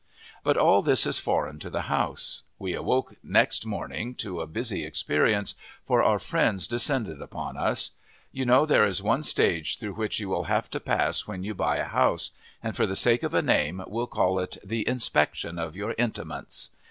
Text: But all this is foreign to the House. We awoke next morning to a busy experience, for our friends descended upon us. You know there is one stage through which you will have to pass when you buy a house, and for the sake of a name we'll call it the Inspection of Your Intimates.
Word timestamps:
But 0.43 0.57
all 0.57 0.81
this 0.81 1.05
is 1.05 1.19
foreign 1.19 1.59
to 1.59 1.69
the 1.69 1.83
House. 1.83 2.41
We 2.57 2.73
awoke 2.73 3.17
next 3.21 3.67
morning 3.67 4.15
to 4.15 4.41
a 4.41 4.47
busy 4.47 4.83
experience, 4.83 5.53
for 5.85 6.01
our 6.01 6.17
friends 6.17 6.67
descended 6.67 7.21
upon 7.21 7.55
us. 7.55 7.91
You 8.31 8.47
know 8.47 8.65
there 8.65 8.87
is 8.87 9.03
one 9.03 9.21
stage 9.21 9.77
through 9.77 9.93
which 9.93 10.19
you 10.19 10.27
will 10.27 10.45
have 10.45 10.71
to 10.71 10.79
pass 10.79 11.27
when 11.27 11.43
you 11.43 11.53
buy 11.53 11.77
a 11.77 11.85
house, 11.85 12.31
and 12.63 12.75
for 12.75 12.87
the 12.87 12.95
sake 12.95 13.21
of 13.21 13.35
a 13.35 13.43
name 13.43 13.83
we'll 13.85 14.07
call 14.07 14.39
it 14.39 14.57
the 14.63 14.87
Inspection 14.87 15.59
of 15.59 15.75
Your 15.75 15.93
Intimates. 15.99 16.71